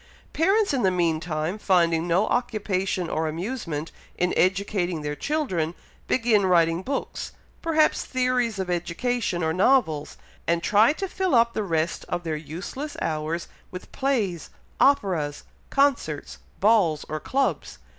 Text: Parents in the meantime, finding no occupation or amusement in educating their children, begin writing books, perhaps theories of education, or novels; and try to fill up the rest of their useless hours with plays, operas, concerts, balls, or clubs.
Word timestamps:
Parents 0.33 0.73
in 0.73 0.81
the 0.81 0.89
meantime, 0.89 1.59
finding 1.59 2.07
no 2.07 2.25
occupation 2.25 3.07
or 3.07 3.27
amusement 3.27 3.91
in 4.17 4.33
educating 4.35 5.03
their 5.03 5.15
children, 5.15 5.75
begin 6.07 6.43
writing 6.47 6.81
books, 6.81 7.33
perhaps 7.61 8.03
theories 8.03 8.57
of 8.57 8.67
education, 8.67 9.43
or 9.43 9.53
novels; 9.53 10.17
and 10.47 10.63
try 10.63 10.91
to 10.93 11.07
fill 11.07 11.35
up 11.35 11.53
the 11.53 11.61
rest 11.61 12.03
of 12.09 12.23
their 12.23 12.35
useless 12.35 12.97
hours 12.99 13.47
with 13.69 13.91
plays, 13.91 14.49
operas, 14.79 15.43
concerts, 15.69 16.39
balls, 16.59 17.05
or 17.07 17.19
clubs. 17.19 17.77